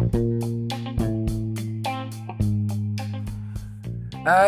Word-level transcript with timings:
Hai 0.00 0.08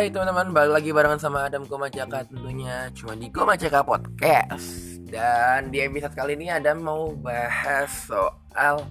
teman-teman, 0.09 0.49
balik 0.49 0.81
lagi 0.81 0.97
barengan 0.97 1.21
sama 1.21 1.45
Adam 1.45 1.69
Komajaka 1.69 2.25
tentunya 2.25 2.89
Cuma 2.97 3.13
di 3.13 3.29
Komajaka 3.29 3.85
Podcast. 3.85 4.97
Dan 5.13 5.69
di 5.69 5.85
episode 5.85 6.17
kali 6.17 6.41
ini 6.41 6.49
Adam 6.49 6.81
mau 6.81 7.13
bahas 7.13 7.93
soal 8.09 8.89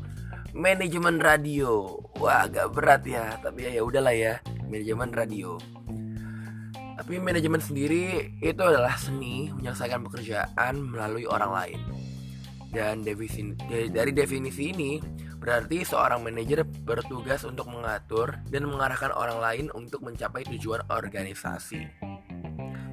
manajemen 0.54 1.18
radio. 1.18 1.98
Wah 2.22 2.46
agak 2.46 2.78
berat 2.78 3.10
ya, 3.10 3.42
tapi 3.42 3.66
ya 3.66 3.82
udahlah 3.82 4.14
ya 4.14 4.38
Manajemen 4.70 5.10
radio. 5.18 5.58
Tapi 6.94 7.18
manajemen 7.18 7.58
sendiri 7.58 8.38
itu 8.38 8.62
adalah 8.62 9.02
seni 9.02 9.50
menyelesaikan 9.50 10.06
pekerjaan 10.06 10.78
melalui 10.78 11.26
orang 11.26 11.58
lain. 11.58 11.82
Dan 12.70 13.02
definisi, 13.02 13.50
dari 13.90 14.14
definisi 14.14 14.70
ini 14.70 15.02
Berarti 15.42 15.82
seorang 15.82 16.22
manajer 16.22 16.62
bertugas 16.62 17.42
untuk 17.50 17.66
mengatur 17.74 18.38
dan 18.54 18.70
mengarahkan 18.70 19.10
orang 19.10 19.42
lain 19.42 19.66
untuk 19.74 20.06
mencapai 20.06 20.46
tujuan 20.46 20.86
organisasi. 20.86 21.82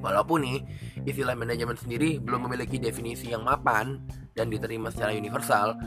Walaupun 0.01 0.41
nih, 0.41 0.59
istilah 1.05 1.37
manajemen 1.37 1.77
sendiri 1.77 2.17
belum 2.17 2.49
memiliki 2.49 2.81
definisi 2.81 3.29
yang 3.29 3.45
mapan 3.45 4.01
dan 4.33 4.49
diterima 4.49 4.89
secara 4.89 5.13
universal, 5.13 5.77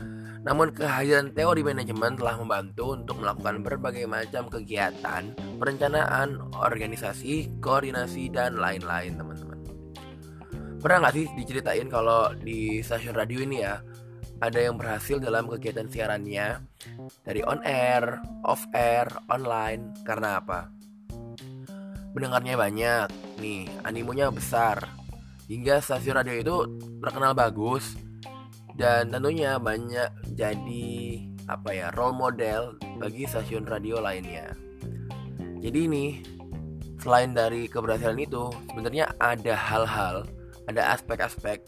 namun 0.45 0.71
kehadiran 0.71 1.33
teori 1.33 1.65
manajemen 1.65 2.15
telah 2.15 2.39
membantu 2.39 2.95
untuk 2.95 3.19
melakukan 3.19 3.59
berbagai 3.65 4.05
macam 4.05 4.47
kegiatan, 4.47 5.35
perencanaan, 5.59 6.47
organisasi, 6.55 7.59
koordinasi, 7.59 8.29
dan 8.31 8.55
lain-lain 8.55 9.17
teman-teman. 9.19 9.59
Pernah 10.83 10.97
nggak 11.07 11.15
sih 11.15 11.25
diceritain 11.39 11.87
kalau 11.87 12.35
di 12.35 12.83
stasiun 12.83 13.15
radio 13.15 13.39
ini 13.39 13.63
ya, 13.63 13.79
ada 14.43 14.59
yang 14.59 14.75
berhasil 14.75 15.23
dalam 15.23 15.47
kegiatan 15.47 15.87
siarannya 15.87 16.59
dari 17.23 17.39
on 17.47 17.63
air, 17.63 18.19
off 18.43 18.67
air, 18.75 19.07
online 19.31 19.95
karena 20.03 20.43
apa? 20.43 20.67
Mendengarnya 22.11 22.59
banyak, 22.59 23.07
nih 23.39 23.71
animonya 23.87 24.27
besar, 24.35 24.83
hingga 25.47 25.79
stasiun 25.79 26.19
radio 26.19 26.35
itu 26.35 26.55
terkenal 26.99 27.31
bagus 27.31 27.95
dan 28.75 29.15
tentunya 29.15 29.55
banyak 29.55 30.11
jadi 30.35 30.91
apa 31.47 31.69
ya 31.71 31.87
role 31.95 32.15
model 32.15 32.75
bagi 32.99 33.23
stasiun 33.23 33.63
radio 33.63 34.03
lainnya. 34.03 34.51
Jadi 35.63 35.79
ini 35.87 36.05
selain 36.99 37.31
dari 37.31 37.71
keberhasilan 37.71 38.19
itu 38.19 38.51
sebenarnya 38.67 39.15
ada 39.23 39.55
hal-hal, 39.55 40.27
ada 40.67 40.99
aspek-aspek 40.99 41.63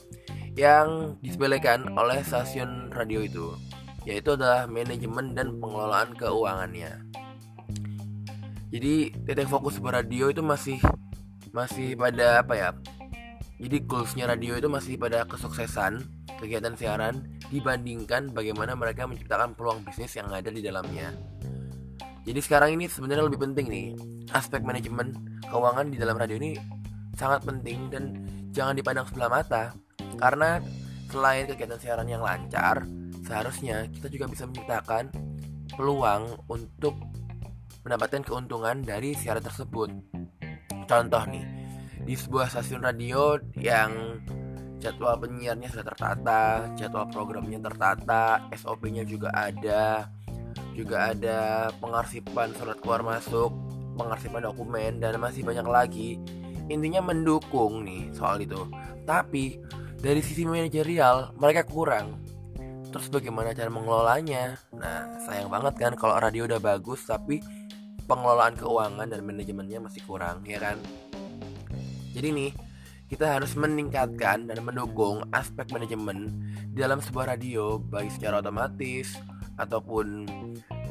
yang 0.55 1.19
disepelekan 1.19 1.91
oleh 1.99 2.23
stasiun 2.23 2.91
radio 2.95 3.19
itu 3.23 3.47
yaitu 4.05 4.37
adalah 4.37 4.69
manajemen 4.69 5.33
dan 5.33 5.57
pengelolaan 5.57 6.13
keuangannya. 6.13 6.93
Jadi 8.69 9.11
titik 9.25 9.49
fokus 9.49 9.81
sebuah 9.81 10.05
radio 10.05 10.29
itu 10.29 10.45
masih 10.45 10.77
masih 11.49 11.97
pada 11.97 12.45
apa 12.45 12.53
ya? 12.53 12.69
Jadi 13.57 13.81
goalsnya 13.87 14.29
radio 14.29 14.59
itu 14.61 14.69
masih 14.69 14.99
pada 15.01 15.25
kesuksesan 15.25 16.05
kegiatan 16.37 16.75
siaran 16.77 17.39
dibandingkan 17.49 18.29
bagaimana 18.29 18.77
mereka 18.77 19.09
menciptakan 19.09 19.57
peluang 19.57 19.81
bisnis 19.81 20.13
yang 20.13 20.29
ada 20.29 20.53
di 20.53 20.61
dalamnya. 20.61 21.15
Jadi 22.25 22.39
sekarang 22.41 22.77
ini 22.77 22.85
sebenarnya 22.85 23.25
lebih 23.25 23.41
penting 23.41 23.65
nih 23.69 23.87
aspek 24.33 24.61
manajemen 24.61 25.13
keuangan 25.49 25.89
di 25.89 25.97
dalam 25.97 26.17
radio 26.17 26.37
ini 26.37 26.57
sangat 27.15 27.47
penting 27.47 27.89
dan 27.89 28.03
jangan 28.51 28.75
dipandang 28.75 29.07
sebelah 29.07 29.29
mata 29.31 29.71
karena 30.17 30.59
selain 31.11 31.47
kegiatan 31.47 31.79
siaran 31.79 32.09
yang 32.09 32.23
lancar, 32.23 32.83
seharusnya 33.23 33.87
kita 33.91 34.07
juga 34.11 34.25
bisa 34.31 34.43
menciptakan 34.49 35.11
peluang 35.75 36.39
untuk 36.49 36.95
mendapatkan 37.85 38.25
keuntungan 38.25 38.81
dari 38.81 39.13
siaran 39.13 39.45
tersebut. 39.45 39.89
Contoh 40.85 41.23
nih, 41.29 41.45
di 42.05 42.13
sebuah 42.13 42.49
stasiun 42.49 42.85
radio 42.85 43.37
yang 43.57 44.21
jadwal 44.81 45.17
penyiarnya 45.17 45.69
sudah 45.73 45.85
tertata, 45.93 46.69
jadwal 46.77 47.09
programnya 47.09 47.57
tertata, 47.57 48.45
SOP-nya 48.53 49.01
juga 49.05 49.33
ada, 49.33 50.09
juga 50.77 51.13
ada 51.13 51.69
pengarsipan 51.81 52.53
surat 52.53 52.77
keluar 52.77 53.01
masuk, 53.01 53.49
pengarsipan 53.97 54.45
dokumen 54.45 55.01
dan 55.01 55.17
masih 55.17 55.41
banyak 55.41 55.65
lagi. 55.65 56.09
Intinya 56.69 57.01
mendukung 57.01 57.85
nih 57.85 58.13
soal 58.13 58.41
itu. 58.41 58.69
Tapi 59.05 59.61
dari 60.05 60.21
sisi 60.21 60.45
manajerial 60.45 61.33
mereka 61.41 61.65
kurang. 61.65 62.21
Terus 62.93 63.09
bagaimana 63.09 63.57
cara 63.57 63.73
mengelolanya? 63.73 64.53
Nah 64.77 65.17
sayang 65.25 65.49
banget 65.49 65.73
kan 65.81 65.97
kalau 65.97 66.21
radio 66.21 66.45
udah 66.45 66.61
bagus 66.61 67.09
tapi 67.09 67.41
pengelolaan 68.05 68.53
keuangan 68.53 69.09
dan 69.09 69.25
manajemennya 69.25 69.81
masih 69.81 70.05
kurang 70.05 70.45
ya 70.45 70.61
kan? 70.61 70.77
Jadi 72.13 72.29
nih 72.29 72.51
kita 73.09 73.33
harus 73.33 73.57
meningkatkan 73.57 74.45
dan 74.45 74.61
mendukung 74.61 75.25
aspek 75.33 75.65
manajemen 75.73 76.29
di 76.69 76.85
dalam 76.85 77.01
sebuah 77.01 77.33
radio 77.33 77.81
baik 77.81 78.13
secara 78.13 78.45
otomatis 78.45 79.17
ataupun 79.57 80.29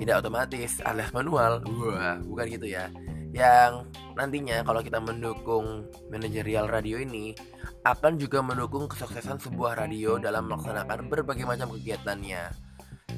tidak 0.02 0.26
otomatis 0.26 0.82
alias 0.82 1.14
manual. 1.14 1.62
Wah 1.70 2.18
bukan 2.18 2.50
gitu 2.50 2.66
ya 2.66 2.90
yang 3.34 3.90
nantinya 4.14 4.62
kalau 4.62 4.78
kita 4.78 5.02
mendukung 5.02 5.90
manajerial 6.06 6.70
radio 6.70 7.02
ini 7.02 7.34
akan 7.82 8.14
juga 8.14 8.38
mendukung 8.40 8.86
kesuksesan 8.86 9.42
sebuah 9.42 9.74
radio 9.74 10.22
dalam 10.22 10.46
melaksanakan 10.46 11.10
berbagai 11.10 11.42
macam 11.42 11.74
kegiatannya. 11.74 12.54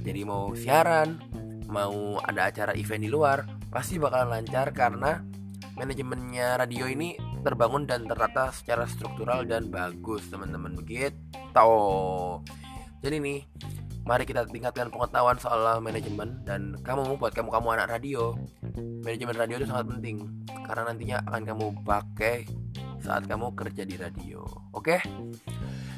Jadi 0.00 0.20
mau 0.24 0.56
siaran, 0.56 1.20
mau 1.68 2.16
ada 2.24 2.48
acara 2.48 2.72
event 2.72 3.04
di 3.04 3.12
luar, 3.12 3.44
pasti 3.68 4.00
bakalan 4.00 4.40
lancar 4.40 4.72
karena 4.72 5.20
manajemennya 5.76 6.64
radio 6.64 6.88
ini 6.88 7.20
terbangun 7.44 7.84
dan 7.84 8.08
tertata 8.08 8.48
secara 8.56 8.88
struktural 8.88 9.44
dan 9.44 9.68
bagus 9.68 10.24
teman-teman 10.32 10.72
begitu. 10.80 11.68
Jadi 13.04 13.16
nih 13.20 13.40
Mari 14.06 14.22
kita 14.22 14.46
tingkatkan 14.46 14.86
pengetahuan 14.86 15.34
soal 15.34 15.82
manajemen 15.82 16.38
dan 16.46 16.78
kamu 16.86 17.18
buat 17.18 17.34
kamu 17.34 17.50
kamu 17.50 17.74
anak 17.74 17.98
radio, 17.98 18.38
manajemen 18.76 19.36
radio 19.36 19.56
itu 19.62 19.66
sangat 19.68 19.86
penting 19.96 20.16
karena 20.66 20.82
nantinya 20.92 21.16
akan 21.26 21.42
kamu 21.46 21.66
pakai 21.86 22.46
saat 23.00 23.26
kamu 23.30 23.54
kerja 23.54 23.84
di 23.86 23.96
radio. 23.96 24.44
Oke? 24.74 24.98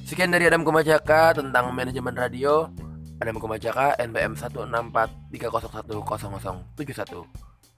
Sekian 0.04 0.30
dari 0.32 0.46
Adam 0.48 0.64
Kumajaka 0.64 1.32
tentang 1.36 1.72
manajemen 1.72 2.16
radio. 2.16 2.70
Adam 3.18 3.38
Kumajaka 3.42 3.98
NPM 3.98 4.36
164301071. 4.38 7.26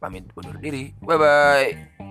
Pamit 0.00 0.24
undur 0.36 0.56
diri. 0.60 0.92
Bye 1.00 1.16
bye. 1.16 2.09